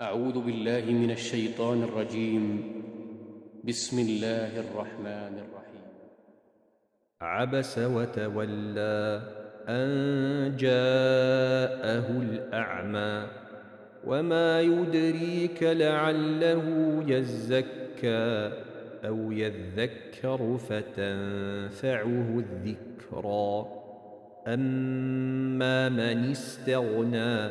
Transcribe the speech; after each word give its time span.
أعوذ 0.00 0.38
بالله 0.40 0.84
من 0.92 1.10
الشيطان 1.10 1.82
الرجيم. 1.82 2.62
بسم 3.64 3.98
الله 3.98 4.60
الرحمن 4.60 5.34
الرحيم. 5.42 5.86
عبس 7.20 7.78
وتولى 7.78 9.22
أن 9.68 9.86
جاءه 10.56 12.06
الأعمى 12.10 13.26
وما 14.06 14.60
يدريك 14.60 15.62
لعله 15.62 16.64
يزكى 17.06 18.52
أو 19.04 19.32
يذكر 19.32 20.58
فتنفعه 20.68 22.28
الذكرى. 22.38 23.66
أما 24.46 25.88
من 25.88 26.30
استغنى 26.30 27.50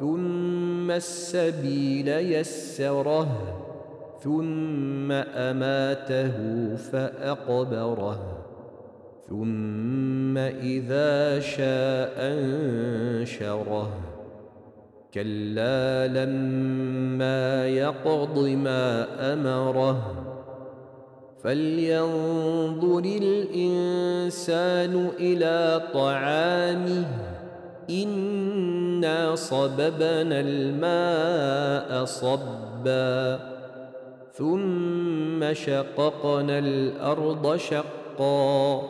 ثم 0.00 0.90
السبيل 0.90 2.08
يسره 2.08 3.28
ثم 4.22 5.12
أماته 5.12 6.32
فأقبره 6.76 8.44
ثم 9.28 10.38
إذا 10.38 11.40
شاء 11.40 12.12
أنشره. 12.18 13.90
كلا 15.14 16.06
لما 16.06 17.68
يقض 17.68 18.48
ما 18.48 19.06
أمره. 19.32 20.14
فلينظر 21.42 23.04
الإنسان 23.04 25.08
إلى 25.20 25.82
طعامه. 25.94 27.06
انا 27.90 29.34
صببنا 29.34 30.40
الماء 30.40 32.04
صبا 32.04 33.38
ثم 34.32 35.54
شققنا 35.54 36.58
الأرض 36.58 37.56
شقا 37.56 38.82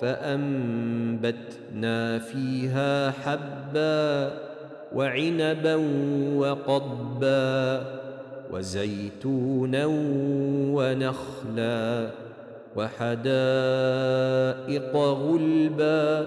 فانبتنا 0.00 1.18
فيها 2.18 3.10
حبا 3.10 4.32
وعنبا 4.94 5.74
وقضبا 6.36 7.84
وزيتونا 8.52 9.86
ونخلا 10.74 12.10
وحدائق 12.76 14.16
غلبا 14.96 16.26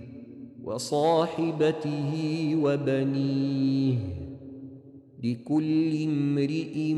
وصاحبته 0.63 2.11
وبنيه 2.55 3.95
لكل 5.23 6.03
امرئ 6.03 6.93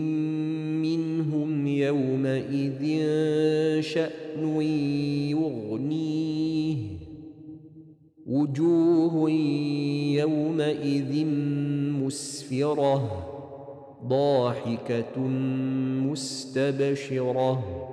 منهم 0.86 1.68
يومئذ 1.68 3.02
شأن 3.82 4.62
يغنيه. 5.32 6.78
وجوه 8.28 9.30
يومئذ 10.20 11.26
مسفرة 12.06 13.30
ضاحكة 14.08 15.20
مستبشرة. 16.10 17.93